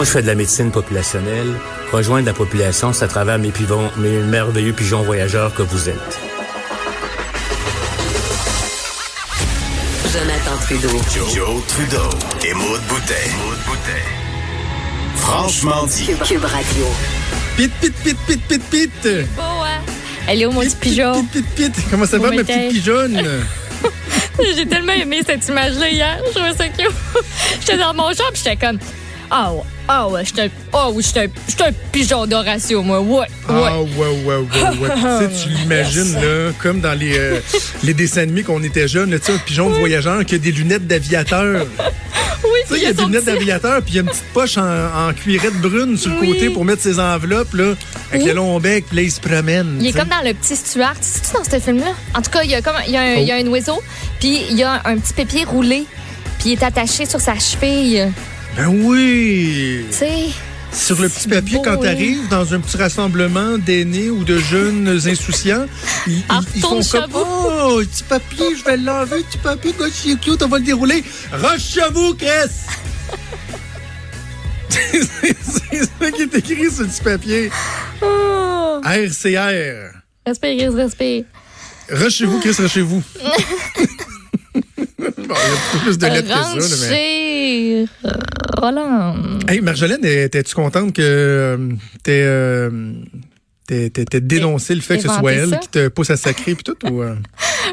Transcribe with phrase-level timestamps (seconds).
[0.00, 1.52] Moi, je fais de la médecine populationnelle.
[1.92, 6.20] Rejoindre la population, c'est à travers mes, pigeons, mes merveilleux pigeons voyageurs que vous êtes.
[10.10, 10.88] Jonathan Trudeau.
[11.34, 12.08] Joe, Trudeau.
[12.42, 13.30] Et Maude Boutet.
[15.16, 16.06] Franchement dit.
[16.06, 16.86] Cube, Cube Radio.
[17.58, 19.26] Pit, pit, pit, pit, pit, pit.
[19.36, 19.82] Beau, hein?
[20.26, 21.26] Elle est où, mon petit pigeon?
[21.26, 21.84] Pit, pit, pit.
[21.90, 22.54] Comment ça Bon va, ma matin.
[22.54, 23.20] petite pigeonne?
[24.56, 26.18] J'ai tellement aimé cette image-là hier.
[26.26, 26.90] Je trouvais ça cute.
[27.60, 28.78] J'étais dans mon champ, puis j'étais comme.
[29.30, 33.00] Ah ouais, ah ouais, j'étais ah oui, j'étais j'étais un pigeon d'Horatio, moi.
[33.00, 33.26] Ouais, ouais.
[33.48, 34.88] Ah, ouais, ouais, ouais, ouais.
[35.28, 37.40] tu sais, tu l'imagines, là, comme dans les, euh,
[37.82, 40.38] les dessins animés qu'on était jeunes, là, tu sais, un pigeon de voyageur qui a
[40.38, 41.66] des lunettes d'aviateur.
[42.42, 44.08] Oui, Tu sais, il y a des lunettes petit- d'aviateur, puis il y a une
[44.08, 47.74] petite poche en, en cuirette brune sur le côté pour mettre ses enveloppes, là,
[48.10, 48.28] avec Oui.
[48.28, 49.76] le long bec, puis là, il se promène.
[49.78, 50.94] Il est comme dans le petit Stuart.
[51.02, 51.92] C'est-tu dans ce film-là?
[52.14, 53.46] En tout cas, il y a comme il y a un, il y a un
[53.48, 53.82] oiseau,
[54.20, 55.84] puis il y a un petit pépier roulé,
[56.38, 58.10] puis il est attaché sur sa cheville.
[58.56, 59.84] Ben oui!
[59.90, 60.24] Tu sais,
[60.72, 61.78] Sur le petit papier, beau, quand hein?
[61.82, 65.66] t'arrives dans un petit rassemblement d'aînés ou de jeunes insouciants,
[66.06, 67.10] ils, Ah, font comme.
[67.14, 71.04] Oh, petit papier, je vais l'enlever, petit papier, gars, c'est cute, on va le dérouler.
[71.32, 72.50] Roche chez vous, Chris!
[74.70, 77.50] c'est ça qui est écrit sur le petit papier.
[78.02, 79.92] oh, RCR.
[80.26, 81.24] respire, respire.
[81.92, 83.02] Roche chez vous, Chris, roche chez vous.
[85.30, 87.84] bon, il y a un peu plus de lettres que ça, là, mais...
[88.60, 89.16] Roland.
[89.48, 91.56] Hey, Marjolaine, étais-tu contente que euh,
[92.02, 92.80] t'aies euh,
[94.20, 95.56] dénoncé le fait que ce soit elle ça?
[95.56, 96.76] qui te pousse à sacrer puis tout?
[96.90, 97.16] Ou, euh?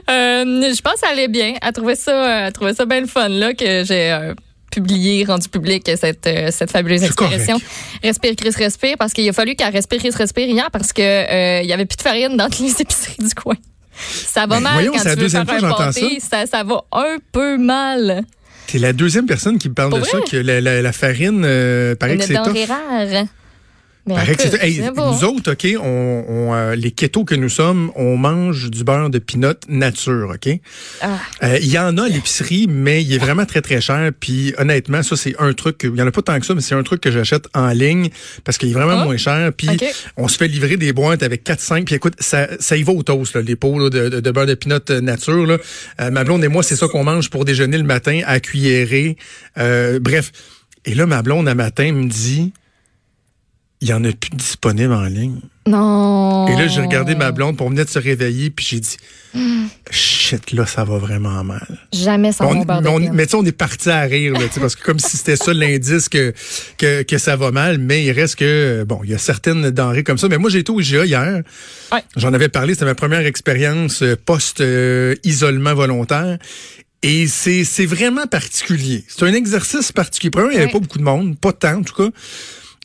[0.09, 1.55] Euh, je pense que ça allait bien.
[1.61, 4.33] Elle trouvait ça, euh, elle trouvait ça bien le fun là que j'ai euh,
[4.71, 7.59] publié, rendu public cette euh, cette fabuleuse expression.
[8.03, 11.61] Respire, Chris, respire, parce qu'il a fallu qu'elle respire, Chris, respire hier parce que euh,
[11.61, 13.55] il y avait plus de farine dans les épiceries du coin.
[13.97, 16.19] Ça va Ben, mal voyons, quand c'est la tu veux deuxième faire un pâté.
[16.19, 16.45] Ça.
[16.45, 18.23] ça va un peu mal.
[18.67, 21.43] T'es la deuxième personne qui me parle Pour de ça, que la, la- la farine,
[21.45, 22.33] euh, paraît Une que c'est
[22.65, 23.25] rare.
[24.15, 24.63] Paraît que.
[24.63, 28.83] Hey, nous autres, OK, on, on, euh, les kétos que nous sommes, on mange du
[28.83, 30.59] beurre de pinot nature, OK?
[31.01, 31.19] Ah.
[31.43, 34.11] Euh, Il y en a à l'épicerie, mais il est vraiment très, très cher.
[34.19, 36.53] Puis honnêtement, ça, c'est un truc, que- il y en a pas tant que ça,
[36.55, 38.09] mais c'est un truc que j'achète en ligne
[38.43, 39.05] parce qu'il est vraiment Ah.
[39.05, 39.51] moins cher.
[39.55, 39.67] Puis
[40.17, 41.85] on se fait livrer des boîtes avec 4-5.
[41.85, 44.31] Puis écoute, ça, ça y va au toast, là, les pots là, de, de- de
[44.31, 45.45] beurre de pinot euh, nature.
[45.45, 45.57] Là.
[46.01, 49.17] Euh, ma blonde et moi, c'est ça qu'on mange pour déjeuner le matin à cuillerée.
[49.57, 50.31] Euh, bref.
[50.85, 52.53] Et là, ma blonde, à matin, me dit,
[53.81, 55.39] il y en a plus disponible en ligne.
[55.67, 56.47] Non.
[56.47, 58.97] Et là, j'ai regardé ma blonde pour venir de se réveiller, puis j'ai dit,
[59.91, 61.67] shit, là, ça va vraiment mal.
[61.93, 64.59] Jamais mon beurre de mais tu sais, on est parti à rire, là, tu sais,
[64.59, 66.33] parce que comme si c'était ça l'indice que,
[66.77, 70.03] que, que ça va mal, mais il reste que, bon, il y a certaines denrées
[70.03, 70.27] comme ça.
[70.27, 71.43] Mais moi, j'ai été au IGA hier.
[71.91, 72.03] Ouais.
[72.15, 76.37] J'en avais parlé, c'était ma première expérience euh, post-isolement volontaire.
[77.03, 79.03] Et c'est c'est vraiment particulier.
[79.07, 80.31] C'est un exercice particulier.
[80.31, 80.79] Premièrement, il n'y avait Ouais.
[80.79, 82.09] pas beaucoup de monde, pas tant en tout cas.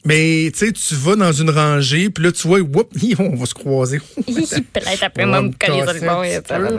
[0.04, 3.46] Mais tu sais, tu vas dans une rangée, puis là, tu vois, whoop, on va
[3.46, 4.00] se croiser.
[4.26, 6.76] Peut-être après, On moi, va me coller sur le.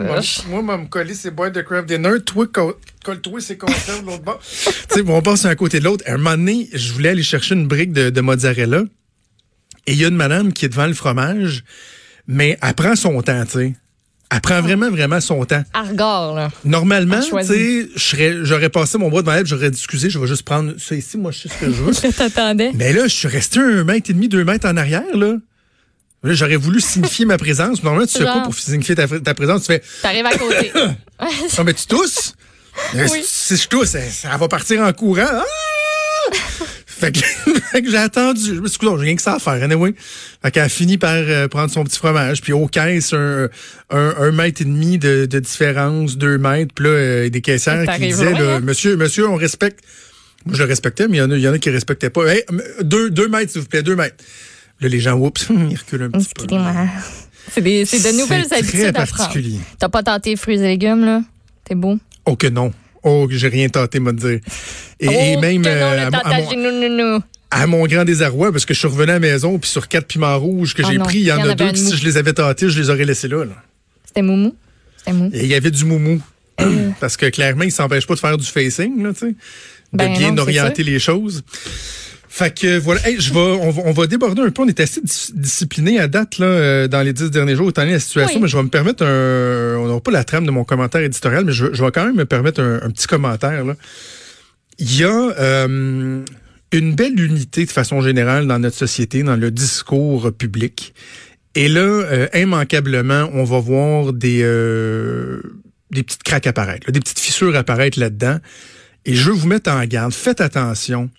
[0.50, 2.20] Moi, moi, me coller ses boîtes de craft dinner.
[2.24, 4.40] Toi, co- colle-toi ses conserves de l'autre bord.
[4.64, 6.04] tu sais, bon, on passe un côté de l'autre.
[6.06, 8.82] À un moment donné, je voulais aller chercher une brique de, de mozzarella.
[9.86, 11.64] Et il y a une madame qui est devant le fromage,
[12.26, 13.72] mais elle prend son temps, tu sais.
[14.34, 15.62] Elle prend vraiment, vraiment son temps.
[15.72, 16.50] Argor, là.
[16.64, 17.88] Normalement, tu sais,
[18.42, 21.30] j'aurais passé mon bras devant elle, j'aurais excusez, je vais juste prendre ça ici, moi,
[21.30, 21.92] je sais ce que je veux.
[22.04, 22.72] Je t'attendais.
[22.74, 25.36] Mais là, je suis resté un mètre et demi, deux mètres en arrière, là.
[26.24, 27.82] Là, j'aurais voulu signifier ma présence.
[27.82, 28.34] Normalement, tu sais Genre.
[28.34, 29.60] pas pour signifier ta, ta présence.
[29.62, 30.72] Tu fais, T'arrives à côté.
[31.58, 32.34] non, mais tu tousses?
[32.94, 33.22] Oui.
[33.24, 35.22] Si je tousse, ça, ça va partir en courant.
[35.30, 35.44] Ah!
[37.72, 38.54] fait que, j'ai attendu.
[38.56, 39.94] Je me suis dit, j'ai rien que ça à faire, anyway.
[40.42, 42.40] Fait qu'elle a fini par euh, prendre son petit fromage.
[42.40, 43.48] Puis au caisse, un,
[43.90, 46.72] un, un mètre et demi de, de différence, deux mètres.
[46.74, 48.60] Puis là, euh, des caissières qui disaient, loin, là, hein?
[48.60, 49.80] monsieur, monsieur, on respecte.
[50.46, 52.10] Moi, je le respectais, mais il y en a, il y en a qui respectaient
[52.10, 52.26] pas.
[52.26, 52.44] Hey,
[52.82, 54.16] deux, deux mètres, s'il vous plaît, deux mètres.
[54.80, 56.46] Là, les gens, oups, ils reculent un petit peu.
[57.50, 59.16] C'est de nouvelles habitudes à prendre.
[59.16, 59.58] particulier.
[59.78, 61.22] T'as pas tenté fruits et légumes, là?
[61.64, 61.98] T'es beau?
[62.26, 62.72] Oh que non.
[63.04, 64.40] Oh, que j'ai rien tenté, m'a dire.
[64.98, 68.50] Et, et oh, même que non, euh, le à, mon- à mon, à grand désarroi,
[68.50, 70.88] parce que je suis revenu à la maison, puis sur quatre piments rouges que Ah
[70.90, 72.32] j'ai pris, il y en il y en a deux que si je les avais
[72.32, 73.44] tentés, je les aurais laissés là.
[73.44, 73.52] là.
[74.06, 74.56] C'était moumou?
[74.96, 75.30] C'était mou.
[75.32, 76.20] Et il y avait du moumou.
[77.00, 79.26] parce que clairement, il s'empêche pas de faire du facing, là, tu sais.
[79.26, 81.44] De Ben bien orienter les choses.
[82.36, 84.62] Fait que voilà, Hey, je vais, on, va, on va déborder un peu.
[84.62, 87.82] On est assez dis- discipliné à date là, euh, dans les dix derniers jours, étant
[87.82, 88.42] donné la situation, Oui.
[88.42, 89.76] mais je vais me permettre un.
[89.78, 92.16] On n'aura pas la trame de mon commentaire éditorial, mais je, je vais quand même
[92.16, 93.64] me permettre un, un petit commentaire.
[93.64, 93.76] Là.
[94.80, 96.24] Il y a euh,
[96.72, 100.92] une belle unité de façon générale dans notre société, dans le discours public.
[101.54, 105.40] Et là, euh, immanquablement, on va voir des, euh,
[105.92, 108.38] des petites craques apparaître, là, des petites fissures apparaître là-dedans.
[109.04, 110.12] Et je veux vous mettre en garde.
[110.12, 111.10] Faites attention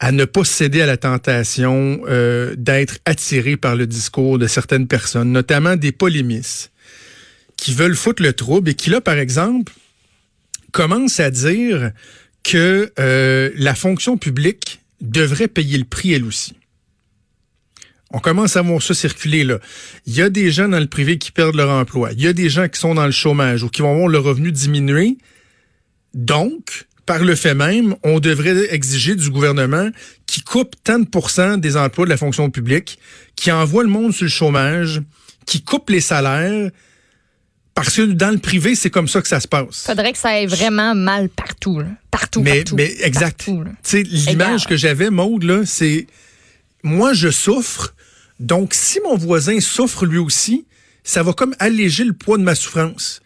[0.00, 4.86] à ne pas céder à la tentation euh, d'être attiré par le discours de certaines
[4.86, 6.70] personnes, notamment des polémistes,
[7.56, 9.72] qui veulent foutre le trouble et qui, là, par exemple,
[10.70, 11.90] commencent à dire
[12.44, 16.54] que euh, la fonction publique devrait payer le prix elle aussi.
[18.10, 19.58] On commence à voir ça circuler là.
[20.06, 22.12] Il y a des gens dans le privé qui perdent leur emploi.
[22.12, 24.18] Il y a des gens qui sont dans le chômage ou qui vont voir le
[24.18, 25.18] revenu diminuer.
[26.14, 29.88] Donc, par le fait même, on devrait exiger du gouvernement
[30.26, 32.98] qui coupe tant de des emplois de la fonction publique,
[33.34, 35.00] qui envoie le monde sur le chômage,
[35.46, 36.70] qui coupe les salaires,
[37.74, 39.84] parce que dans le privé, c'est comme ça que ça se passe.
[39.86, 41.86] Faudrait que ça aille vraiment mal partout, là.
[42.10, 42.76] partout, mais, partout.
[42.76, 43.44] Mais exact.
[43.46, 46.06] Tu sais, l'image que j'avais, Maude, là, c'est
[46.82, 47.94] moi je souffre,
[48.38, 50.66] donc si mon voisin souffre lui aussi,
[51.04, 53.22] ça va comme alléger le poids de ma souffrance.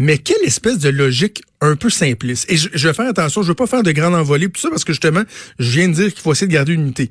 [0.00, 2.50] Mais quelle espèce de logique un peu simpliste?
[2.50, 4.82] Et je, vais faire attention, je veux pas faire de grandes envolées, tout ça parce
[4.82, 5.24] que justement,
[5.58, 7.10] je viens de dire qu'il faut essayer de garder une unité.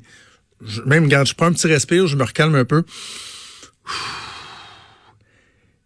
[0.66, 2.82] Je, même, garde, je prends un petit respire, je me recalme un peu.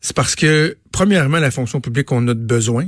[0.01, 2.87] C'est parce que, premièrement, la fonction publique, on a besoin,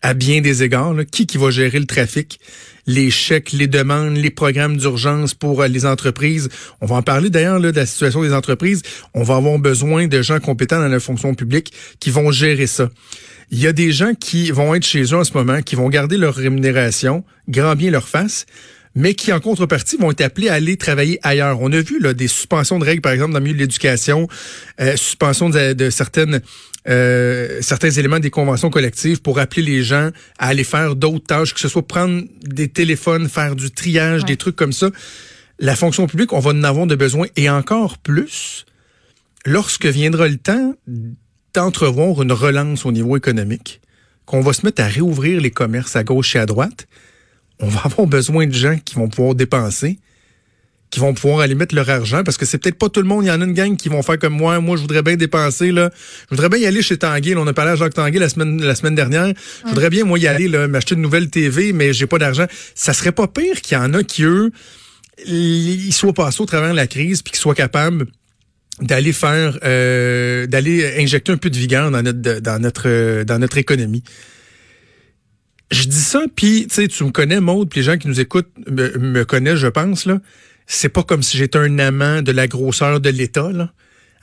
[0.00, 0.94] à bien des égards.
[1.10, 2.38] Qui qui va gérer le trafic,
[2.86, 6.50] les chèques, les demandes, les programmes d'urgence pour euh, les entreprises.
[6.80, 8.82] On va en parler d'ailleurs de la situation des entreprises.
[9.12, 12.90] On va avoir besoin de gens compétents dans la fonction publique qui vont gérer ça.
[13.50, 15.88] Il y a des gens qui vont être chez eux en ce moment, qui vont
[15.88, 18.46] garder leur rémunération, grand bien leur face,
[18.94, 21.60] mais qui, en contrepartie, vont être appelés à aller travailler ailleurs.
[21.60, 24.28] On a vu là, des suspensions de règles, par exemple, dans le milieu de l'éducation,
[24.80, 26.40] euh, suspension de, certaines
[26.88, 31.52] euh, certains éléments des conventions collectives pour appeler les gens à aller faire d'autres tâches,
[31.52, 34.90] que ce soit prendre des téléphones, faire du triage, des trucs comme ça.
[35.58, 38.64] La fonction publique, on va en avoir de besoin et encore plus
[39.44, 40.74] lorsque viendra le temps
[41.54, 43.80] d'entrevoir une relance au niveau économique,
[44.26, 46.86] qu'on va se mettre à réouvrir les commerces à gauche et à droite,
[47.58, 49.98] on va avoir besoin de gens qui vont pouvoir dépenser,
[50.90, 53.24] qui vont pouvoir aller mettre leur argent, parce que c'est peut-être pas tout le monde.
[53.24, 54.60] Il y en a une gang qui vont faire comme moi.
[54.60, 55.90] Moi, je voudrais bien dépenser, là.
[56.30, 57.34] Je voudrais bien y aller chez Tanguy.
[57.36, 59.32] on a parlé à Jacques Tanguy la semaine, la semaine dernière.
[59.64, 62.46] Je voudrais bien, moi, y aller, là, m'acheter une nouvelle TV, mais j'ai pas d'argent.
[62.74, 64.50] Ça serait pas pire qu'il y en a qui, eux,
[65.26, 68.06] ils soient passés au travers de la crise, puis qu'ils soient capables
[68.80, 73.58] d'aller faire euh, d'aller injecter un peu de vigueur dans notre dans notre dans notre
[73.58, 74.02] économie.
[75.70, 78.20] Je dis ça puis tu sais tu me connais Maude, puis les gens qui nous
[78.20, 80.20] écoutent me, connaissent je pense là.
[80.66, 83.72] C'est pas comme si j'étais un amant de la grosseur de l'État là.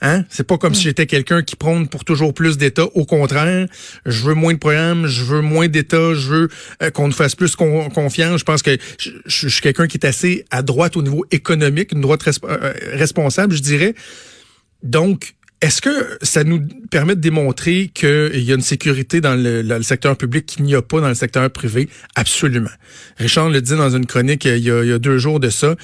[0.00, 0.24] Hein?
[0.28, 2.84] C'est pas comme si j'étais quelqu'un qui prône pour toujours plus d'État.
[2.94, 3.66] Au contraire,
[4.06, 6.48] je veux moins de programmes, je veux moins d'État, je veux
[6.82, 8.38] euh, qu'on nous fasse plus confiance.
[8.38, 12.00] Je pense que je, suis quelqu'un qui est assez à droite au niveau économique, une
[12.00, 13.94] droite euh, responsable, je dirais.
[14.82, 16.60] Donc, est-ce que ça nous
[16.90, 20.82] permet de démontrer qu'il y a une sécurité dans le, secteur public qu'il n'y a
[20.82, 21.88] pas dans le secteur privé?
[22.14, 22.70] Absolument.
[23.16, 25.74] Richard le dit dans une chronique il y a, deux jours de ça.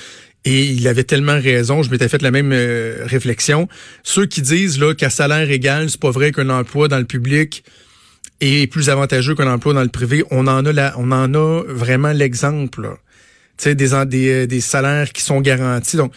[0.47, 3.67] Et il avait tellement raison, je m'étais fait la même euh, réflexion.
[4.03, 7.65] Ceux qui disent là qu'à salaire égal, c'est pas vrai qu'un emploi dans le public
[8.43, 11.63] est plus avantageux qu'un emploi dans le privé, on en a la, on en a
[11.67, 12.91] vraiment l'exemple.
[13.57, 15.97] Tu sais des, des des salaires qui sont garantis.
[15.97, 16.13] Donc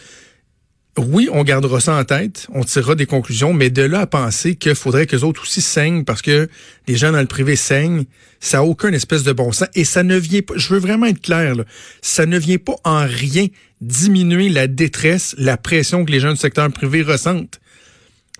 [0.98, 4.56] oui, on gardera ça en tête, on tirera des conclusions, mais de là à penser
[4.56, 6.50] qu'il faudrait que les autres aussi saignent parce que
[6.88, 8.06] les gens dans le privé saignent,
[8.40, 9.68] ça n'a aucun espèce de bon sens.
[9.76, 11.56] Et ça ne vient pas, je veux vraiment être clair,
[12.02, 13.48] ça ne vient pas en rien
[13.82, 17.60] diminuer la détresse, la pression que les gens du secteur privé ressentent.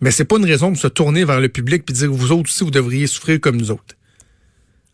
[0.02, 2.50] Mais c'est pas une raison de se tourner vers le public et dire vous autres
[2.50, 3.96] aussi, vous devriez souffrir comme nous autres.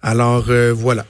[0.01, 1.05] Alors euh, voilà.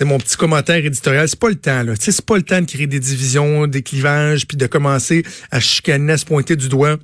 [0.00, 1.28] C'était mon petit commentaire éditorial.
[1.28, 1.92] C'est pas le temps, là.
[1.98, 6.14] C'est pas le temps de créer des divisions, des clivages, puis de commencer à chicaner,
[6.14, 6.96] à se pointer du doigt.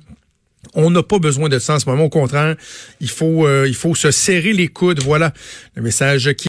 [0.73, 2.05] On n'a pas besoin de ça en ce moment.
[2.05, 2.55] Au contraire,
[2.99, 5.03] il faut, euh, il faut se serrer les coudes.
[5.03, 5.31] Voilà
[5.75, 6.45] le message qui